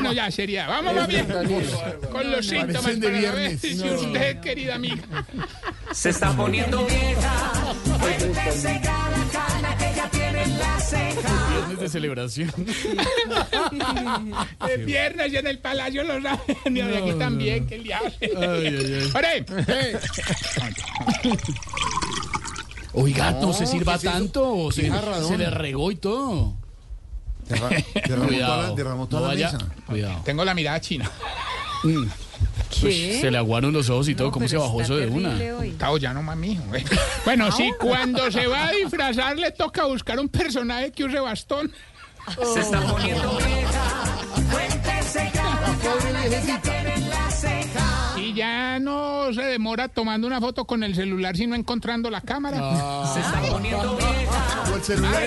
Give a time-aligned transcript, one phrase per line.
[0.00, 0.66] Bueno, ya sería.
[0.66, 1.26] Vamos más bien
[2.10, 5.02] con los síntomas de para ver si usted, querida amiga.
[5.92, 7.52] Se está poniendo vieja.
[8.00, 11.50] Cuéntese cada cana que ya tiene en la ceja.
[11.50, 12.52] Viernes de celebración.
[14.68, 16.76] El viernes y en el Palacio lo saben.
[16.76, 18.10] Y aquí también, que el diablo.
[19.14, 19.44] ¡Ore!
[22.94, 24.50] Oiga, no, se sirva tanto.
[24.50, 24.90] o Se,
[25.28, 26.59] se le regó y todo.
[27.54, 28.74] Derra- derramó toda la, Cuidado.
[28.76, 29.52] derramó toda no la vaya.
[29.52, 29.66] mesa.
[29.86, 30.22] Cuidado.
[30.24, 31.10] Tengo la mirada china.
[32.80, 34.30] Pues, se le aguaron los ojos y todo.
[34.30, 35.34] ¿Cómo se bajó eso de una?
[35.64, 36.58] Está ya no mami.
[36.68, 36.84] güey.
[37.24, 41.72] Bueno, sí, cuando se va a disfrazar le toca buscar un personaje que use bastón.
[42.54, 44.04] Se está poniendo vieja.
[44.52, 48.14] Cuéntese cada cana que ya tiene en la ceja.
[48.18, 52.58] Y ya no se demora tomando una foto con el celular, sino encontrando la cámara.
[53.14, 54.64] Se está poniendo vieja.
[54.72, 55.26] O el celular.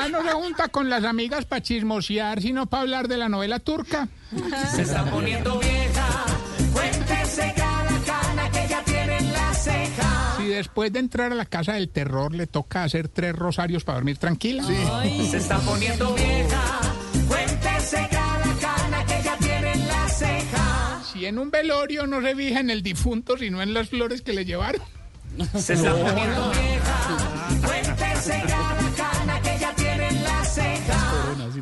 [0.00, 3.58] Ya no se junta con las amigas para chismosear, sino para hablar de la novela
[3.58, 4.08] turca.
[4.74, 6.08] Se está poniendo vieja.
[6.72, 10.34] Cuéntese cada cana que ya tiene en la ceja.
[10.38, 13.96] Si después de entrar a la casa del terror le toca hacer tres rosarios para
[13.96, 14.64] dormir tranquila.
[14.64, 16.80] Se está poniendo vieja.
[17.28, 21.02] Cuéntese cada cana que ya tiene en la ceja.
[21.12, 24.32] Si en un velorio no se fija en el difunto, sino en las flores que
[24.32, 24.82] le llevaron.
[25.58, 26.79] Se está poniendo vieja.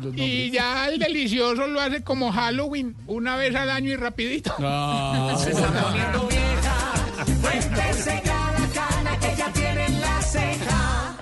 [0.01, 0.23] Ceja.
[0.23, 4.53] Y ya el delicioso lo hace como Halloween, una vez al año y rapidito.
[4.59, 5.35] Ah.
[5.41, 6.93] Se está poniendo vieja.
[7.41, 11.17] Cuéntese cada cana que ya tiene en la ceja.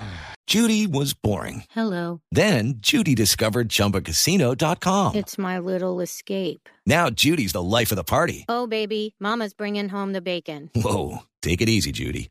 [0.46, 1.64] Judy was boring.
[1.70, 2.20] Hello.
[2.32, 5.14] Then Judy discovered ChumbaCasino.com.
[5.14, 6.70] It's my little escape.
[6.86, 8.46] Now Judy's the life of the party.
[8.48, 10.70] Oh, baby, Mama's bringing home the bacon.
[10.74, 12.30] Whoa, take it easy, Judy.